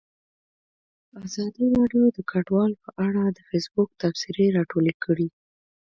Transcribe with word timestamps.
ازادي 1.25 1.65
راډیو 1.77 2.05
د 2.15 2.19
کډوال 2.31 2.71
په 2.83 2.89
اړه 3.05 3.23
د 3.35 3.39
فیسبوک 3.49 3.89
تبصرې 4.01 4.45
راټولې 4.57 4.93
کړي. 5.03 5.27